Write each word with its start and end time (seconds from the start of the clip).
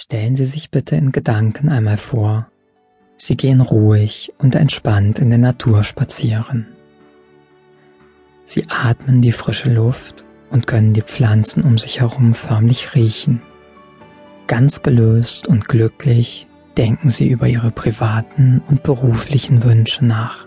Stellen 0.00 0.36
Sie 0.36 0.44
sich 0.44 0.70
bitte 0.70 0.94
in 0.94 1.10
Gedanken 1.10 1.70
einmal 1.70 1.96
vor, 1.96 2.46
Sie 3.16 3.36
gehen 3.36 3.60
ruhig 3.60 4.32
und 4.38 4.54
entspannt 4.54 5.18
in 5.18 5.28
der 5.28 5.40
Natur 5.40 5.82
spazieren. 5.82 6.68
Sie 8.44 8.62
atmen 8.68 9.22
die 9.22 9.32
frische 9.32 9.74
Luft 9.74 10.24
und 10.50 10.68
können 10.68 10.92
die 10.92 11.02
Pflanzen 11.02 11.64
um 11.64 11.78
sich 11.78 11.98
herum 11.98 12.34
förmlich 12.34 12.94
riechen. 12.94 13.42
Ganz 14.46 14.84
gelöst 14.84 15.48
und 15.48 15.66
glücklich 15.66 16.46
denken 16.76 17.08
Sie 17.08 17.26
über 17.26 17.48
Ihre 17.48 17.72
privaten 17.72 18.62
und 18.68 18.84
beruflichen 18.84 19.64
Wünsche 19.64 20.04
nach. 20.04 20.46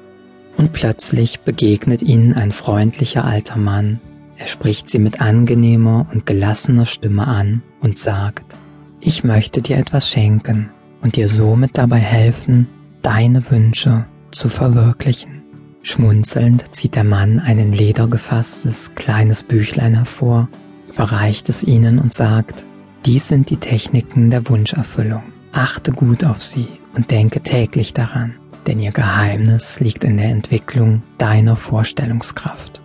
Und 0.56 0.72
plötzlich 0.72 1.42
begegnet 1.42 2.02
Ihnen 2.02 2.36
ein 2.36 2.54
freundlicher 2.54 3.26
alter 3.26 3.58
Mann. 3.58 4.00
Er 4.38 4.48
spricht 4.48 4.90
Sie 4.90 5.00
mit 5.00 5.20
angenehmer 5.20 6.08
und 6.14 6.26
gelassener 6.26 6.86
Stimme 6.86 7.28
an 7.28 7.64
und 7.82 8.00
sagt, 8.00 8.56
ich 9.02 9.24
möchte 9.24 9.62
dir 9.62 9.78
etwas 9.78 10.10
schenken 10.10 10.70
und 11.02 11.16
dir 11.16 11.28
somit 11.28 11.78
dabei 11.78 11.98
helfen, 11.98 12.68
deine 13.02 13.50
Wünsche 13.50 14.06
zu 14.32 14.48
verwirklichen. 14.48 15.42
Schmunzelnd 15.82 16.76
zieht 16.76 16.96
der 16.96 17.04
Mann 17.04 17.40
ein 17.40 17.58
in 17.58 17.74
Leder 17.74 18.08
gefasstes 18.08 18.94
kleines 18.94 19.42
Büchlein 19.42 19.96
hervor, 19.96 20.48
überreicht 20.88 21.50
es 21.50 21.64
ihnen 21.64 21.98
und 21.98 22.14
sagt, 22.14 22.66
dies 23.06 23.28
sind 23.28 23.50
die 23.50 23.58
Techniken 23.58 24.30
der 24.30 24.48
Wunscherfüllung. 24.48 25.24
Achte 25.52 25.92
gut 25.92 26.24
auf 26.24 26.44
sie 26.44 26.68
und 26.94 27.10
denke 27.10 27.42
täglich 27.42 27.94
daran, 27.94 28.36
denn 28.68 28.80
ihr 28.80 28.92
Geheimnis 28.92 29.80
liegt 29.80 30.04
in 30.04 30.18
der 30.18 30.30
Entwicklung 30.30 31.02
deiner 31.18 31.56
Vorstellungskraft. 31.56 32.80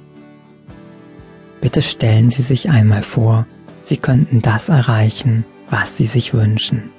Bitte 1.61 1.83
stellen 1.83 2.31
Sie 2.31 2.43
sich 2.43 2.71
einmal 2.71 3.03
vor, 3.03 3.47
Sie 3.81 3.99
könnten 3.99 4.41
das 4.41 4.69
erreichen, 4.69 5.45
was 5.71 5.97
sie 5.97 6.07
sich 6.07 6.35
wünschen. 6.35 6.91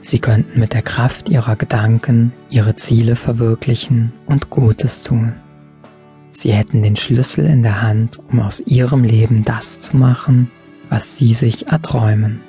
Sie 0.00 0.18
könnten 0.18 0.58
mit 0.58 0.72
der 0.72 0.82
Kraft 0.82 1.28
ihrer 1.28 1.56
Gedanken 1.56 2.32
ihre 2.50 2.74
Ziele 2.74 3.14
verwirklichen 3.16 4.12
und 4.26 4.50
Gutes 4.50 5.02
tun. 5.02 5.34
Sie 6.32 6.52
hätten 6.52 6.82
den 6.82 6.96
Schlüssel 6.96 7.46
in 7.46 7.62
der 7.62 7.82
Hand, 7.82 8.18
um 8.30 8.40
aus 8.40 8.60
ihrem 8.60 9.04
Leben 9.04 9.44
das 9.44 9.80
zu 9.80 9.96
machen, 9.96 10.50
was 10.88 11.18
sie 11.18 11.34
sich 11.34 11.68
erträumen. 11.68 12.40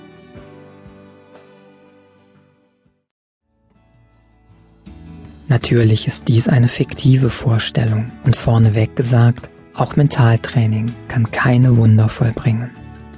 Natürlich 5.48 6.08
ist 6.08 6.30
dies 6.30 6.48
eine 6.48 6.68
fiktive 6.68 7.30
Vorstellung 7.30 8.12
und 8.24 8.36
vorneweg 8.36 8.96
gesagt, 8.96 9.50
auch 9.76 9.96
Mentaltraining 9.96 10.94
kann 11.08 11.30
keine 11.30 11.78
Wunder 11.78 12.10
vollbringen. 12.10 12.72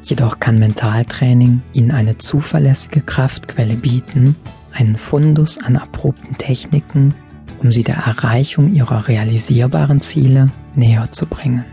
Jedoch 0.06 0.40
kann 0.40 0.60
Mentaltraining 0.60 1.64
Ihnen 1.74 1.90
eine 1.90 2.20
zuverlässige 2.20 3.02
Kraftquelle 3.02 3.74
bieten, 3.74 4.36
einen 4.72 4.98
Fundus 4.98 5.58
an 5.58 5.78
abrupten 5.78 6.38
Techniken, 6.38 7.16
um 7.58 7.72
Sie 7.72 7.84
der 7.84 7.96
Erreichung 7.96 8.72
Ihrer 8.76 9.08
realisierbaren 9.08 10.02
Ziele 10.02 10.52
näher 10.76 11.12
zu 11.12 11.26
bringen. 11.26 11.66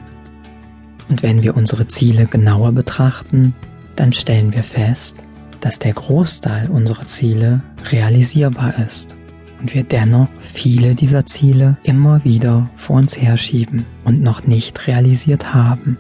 Und 1.10 1.22
wenn 1.22 1.42
wir 1.42 1.58
unsere 1.58 1.86
Ziele 1.88 2.24
genauer 2.24 2.72
betrachten, 2.72 3.54
dann 3.96 4.14
stellen 4.14 4.54
wir 4.54 4.62
fest, 4.62 5.16
dass 5.60 5.78
der 5.78 5.92
Großteil 5.92 6.70
unserer 6.70 7.06
Ziele 7.06 7.60
realisierbar 7.90 8.78
ist 8.78 9.14
und 9.60 9.74
wir 9.74 9.82
dennoch 9.82 10.28
viele 10.40 10.94
dieser 10.94 11.26
Ziele 11.26 11.76
immer 11.82 12.24
wieder 12.24 12.70
vor 12.76 12.96
uns 12.96 13.14
herschieben 13.14 13.84
und 14.04 14.22
noch 14.22 14.46
nicht 14.46 14.86
realisiert 14.86 15.52
haben. 15.52 15.98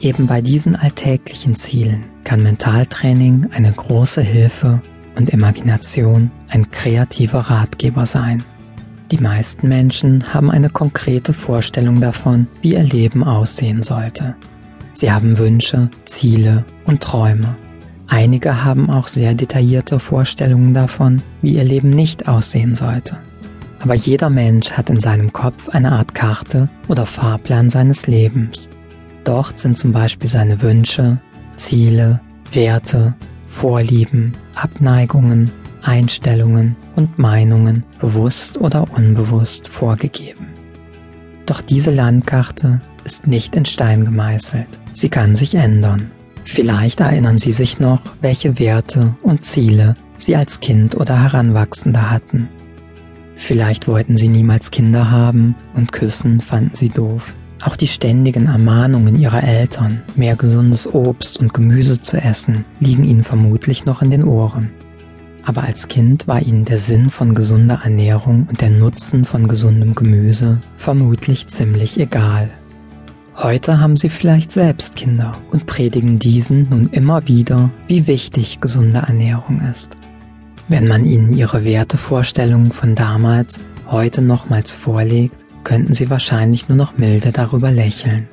Eben 0.00 0.26
bei 0.26 0.42
diesen 0.42 0.76
alltäglichen 0.76 1.54
Zielen 1.54 2.04
kann 2.24 2.42
Mentaltraining 2.42 3.48
eine 3.52 3.72
große 3.72 4.20
Hilfe 4.20 4.80
und 5.16 5.30
Imagination 5.30 6.30
ein 6.48 6.70
kreativer 6.70 7.38
Ratgeber 7.40 8.04
sein. 8.04 8.44
Die 9.10 9.18
meisten 9.18 9.68
Menschen 9.68 10.34
haben 10.34 10.50
eine 10.50 10.68
konkrete 10.68 11.32
Vorstellung 11.32 12.00
davon, 12.00 12.46
wie 12.60 12.74
ihr 12.74 12.82
Leben 12.82 13.24
aussehen 13.24 13.82
sollte. 13.82 14.34
Sie 14.92 15.10
haben 15.10 15.38
Wünsche, 15.38 15.90
Ziele 16.04 16.64
und 16.84 17.02
Träume. 17.02 17.56
Einige 18.08 18.64
haben 18.64 18.90
auch 18.90 19.08
sehr 19.08 19.34
detaillierte 19.34 19.98
Vorstellungen 19.98 20.74
davon, 20.74 21.22
wie 21.40 21.54
ihr 21.54 21.64
Leben 21.64 21.90
nicht 21.90 22.28
aussehen 22.28 22.74
sollte. 22.74 23.16
Aber 23.80 23.94
jeder 23.94 24.30
Mensch 24.30 24.72
hat 24.72 24.90
in 24.90 25.00
seinem 25.00 25.32
Kopf 25.32 25.68
eine 25.68 25.92
Art 25.92 26.14
Karte 26.14 26.68
oder 26.88 27.06
Fahrplan 27.06 27.70
seines 27.70 28.06
Lebens 28.06 28.68
Dort 29.26 29.58
sind 29.58 29.76
zum 29.76 29.90
Beispiel 29.90 30.30
seine 30.30 30.62
Wünsche, 30.62 31.18
Ziele, 31.56 32.20
Werte, 32.52 33.12
Vorlieben, 33.46 34.34
Abneigungen, 34.54 35.50
Einstellungen 35.82 36.76
und 36.94 37.18
Meinungen 37.18 37.82
bewusst 38.00 38.58
oder 38.58 38.88
unbewusst 38.92 39.66
vorgegeben. 39.66 40.46
Doch 41.44 41.60
diese 41.60 41.90
Landkarte 41.90 42.80
ist 43.04 43.26
nicht 43.26 43.56
in 43.56 43.64
Stein 43.64 44.04
gemeißelt. 44.04 44.78
Sie 44.92 45.08
kann 45.08 45.34
sich 45.34 45.56
ändern. 45.56 46.12
Vielleicht 46.44 47.00
erinnern 47.00 47.38
Sie 47.38 47.52
sich 47.52 47.80
noch, 47.80 48.02
welche 48.20 48.60
Werte 48.60 49.16
und 49.22 49.44
Ziele 49.44 49.96
Sie 50.18 50.36
als 50.36 50.60
Kind 50.60 50.96
oder 50.96 51.20
Heranwachsender 51.20 52.12
hatten. 52.12 52.48
Vielleicht 53.36 53.88
wollten 53.88 54.16
Sie 54.16 54.28
niemals 54.28 54.70
Kinder 54.70 55.10
haben 55.10 55.56
und 55.74 55.90
Küssen 55.90 56.40
fanden 56.40 56.76
Sie 56.76 56.90
doof. 56.90 57.34
Auch 57.60 57.76
die 57.76 57.88
ständigen 57.88 58.46
Ermahnungen 58.46 59.18
ihrer 59.18 59.42
Eltern, 59.42 60.02
mehr 60.14 60.36
gesundes 60.36 60.92
Obst 60.92 61.38
und 61.38 61.54
Gemüse 61.54 62.00
zu 62.00 62.18
essen, 62.18 62.64
liegen 62.80 63.04
ihnen 63.04 63.22
vermutlich 63.22 63.86
noch 63.86 64.02
in 64.02 64.10
den 64.10 64.24
Ohren. 64.24 64.70
Aber 65.44 65.62
als 65.62 65.88
Kind 65.88 66.26
war 66.26 66.42
ihnen 66.42 66.64
der 66.64 66.78
Sinn 66.78 67.08
von 67.08 67.34
gesunder 67.34 67.80
Ernährung 67.84 68.46
und 68.50 68.60
der 68.60 68.70
Nutzen 68.70 69.24
von 69.24 69.48
gesundem 69.48 69.94
Gemüse 69.94 70.60
vermutlich 70.76 71.46
ziemlich 71.48 71.98
egal. 71.98 72.50
Heute 73.36 73.80
haben 73.80 73.96
sie 73.96 74.08
vielleicht 74.08 74.50
selbst 74.50 74.96
Kinder 74.96 75.32
und 75.50 75.66
predigen 75.66 76.18
diesen 76.18 76.68
nun 76.68 76.88
immer 76.88 77.28
wieder, 77.28 77.70
wie 77.86 78.06
wichtig 78.06 78.60
gesunde 78.60 79.00
Ernährung 79.00 79.60
ist. 79.70 79.96
Wenn 80.68 80.88
man 80.88 81.04
ihnen 81.04 81.32
ihre 81.32 81.64
Wertevorstellungen 81.64 82.72
von 82.72 82.94
damals 82.94 83.60
heute 83.88 84.22
nochmals 84.22 84.72
vorlegt, 84.72 85.45
könnten 85.66 85.94
sie 85.94 86.10
wahrscheinlich 86.10 86.68
nur 86.68 86.78
noch 86.78 86.96
milde 86.96 87.32
darüber 87.32 87.72
lächeln. 87.72 88.28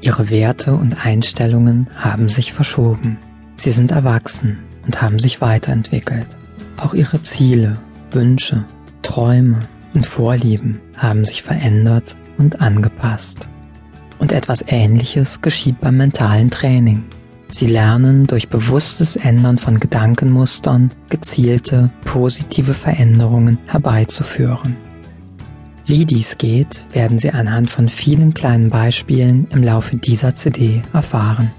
Ihre 0.00 0.30
Werte 0.30 0.72
und 0.72 1.04
Einstellungen 1.04 1.88
haben 1.94 2.30
sich 2.30 2.54
verschoben. 2.54 3.18
Sie 3.56 3.70
sind 3.70 3.90
erwachsen 3.90 4.60
und 4.86 5.02
haben 5.02 5.18
sich 5.18 5.42
weiterentwickelt. 5.42 6.26
Auch 6.78 6.94
ihre 6.94 7.22
Ziele, 7.22 7.76
Wünsche, 8.12 8.64
Träume 9.02 9.58
und 9.92 10.06
Vorlieben 10.06 10.80
haben 10.96 11.26
sich 11.26 11.42
verändert 11.42 12.16
und 12.38 12.62
angepasst. 12.62 13.46
Und 14.18 14.32
etwas 14.32 14.64
Ähnliches 14.66 15.42
geschieht 15.42 15.78
beim 15.80 15.98
mentalen 15.98 16.50
Training. 16.50 17.04
Sie 17.50 17.66
lernen 17.66 18.26
durch 18.26 18.48
bewusstes 18.48 19.16
Ändern 19.16 19.58
von 19.58 19.80
Gedankenmustern 19.80 20.92
gezielte, 21.10 21.90
positive 22.06 22.72
Veränderungen 22.72 23.58
herbeizuführen. 23.66 24.78
Wie 25.86 26.06
dies 26.06 26.38
geht, 26.38 26.86
werden 26.92 27.18
Sie 27.18 27.30
anhand 27.30 27.68
von 27.68 27.90
vielen 27.90 28.32
kleinen 28.32 28.70
Beispielen 28.70 29.46
im 29.50 29.62
Laufe 29.62 29.96
dieser 29.96 30.34
CD 30.34 30.82
erfahren. 30.94 31.50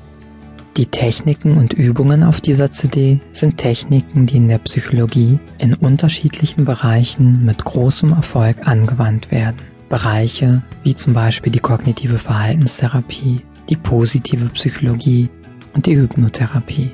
Die 0.78 0.88
Techniken 0.88 1.58
und 1.58 1.74
Übungen 1.74 2.24
auf 2.24 2.42
dieser 2.42 2.72
CD 2.72 3.22
sind 3.32 3.58
Techniken, 3.58 4.26
die 4.26 4.38
in 4.38 4.48
der 4.48 4.58
Psychologie 4.58 5.40
in 5.60 5.76
unterschiedlichen 5.76 6.66
Bereichen 6.66 7.46
mit 7.46 7.64
großem 7.64 8.14
Erfolg 8.14 8.68
angewandt 8.68 9.30
werden. 9.30 9.58
Bereiche 9.90 10.64
wie 10.84 10.96
zum 10.96 11.14
Beispiel 11.14 11.52
die 11.52 11.60
kognitive 11.60 12.18
Verhaltenstherapie, 12.18 13.42
die 13.70 13.76
positive 13.76 14.48
Psychologie 14.48 15.30
und 15.74 15.86
die 15.86 15.96
Hypnotherapie. 15.96 16.92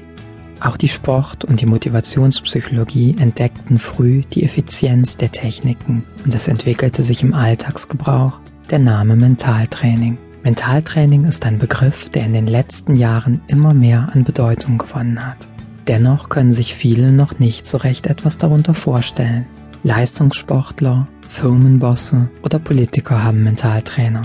Auch 0.62 0.78
die 0.78 0.90
Sport- 0.90 1.44
und 1.44 1.60
die 1.60 1.66
Motivationspsychologie 1.66 3.16
entdeckten 3.18 3.80
früh 3.80 4.22
die 4.32 4.44
Effizienz 4.44 5.18
der 5.18 5.32
Techniken 5.32 6.04
und 6.24 6.36
es 6.36 6.48
entwickelte 6.48 7.02
sich 7.02 7.24
im 7.24 7.34
Alltagsgebrauch 7.34 8.40
der 8.70 8.78
Name 8.78 9.16
Mentaltraining. 9.16 10.20
Mentaltraining 10.44 11.26
ist 11.26 11.46
ein 11.48 11.58
Begriff, 11.58 12.10
der 12.10 12.26
in 12.26 12.34
den 12.34 12.46
letzten 12.46 12.96
Jahren 12.96 13.42
immer 13.48 13.74
mehr 13.74 14.10
an 14.14 14.24
Bedeutung 14.24 14.78
gewonnen 14.78 15.26
hat. 15.26 15.48
Dennoch 15.88 16.30
können 16.30 16.54
sich 16.54 16.76
viele 16.76 17.12
noch 17.12 17.40
nicht 17.40 17.66
so 17.66 17.78
recht 17.78 18.06
etwas 18.06 18.38
darunter 18.38 18.76
vorstellen. 18.76 19.48
Leistungssportler, 19.84 21.08
Firmenbosse 21.28 22.30
oder 22.44 22.60
Politiker 22.60 23.24
haben 23.24 23.44
Mentaltrainer. 23.44 24.22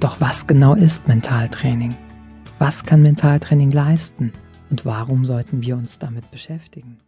Doch 0.00 0.18
was 0.18 0.46
genau 0.46 0.74
ist 0.74 1.06
Mentaltraining? 1.08 1.94
Was 2.58 2.84
kann 2.84 3.02
Mentaltraining 3.02 3.70
leisten? 3.70 4.32
Und 4.70 4.84
warum 4.84 5.24
sollten 5.24 5.62
wir 5.62 5.76
uns 5.76 5.98
damit 5.98 6.30
beschäftigen? 6.30 6.98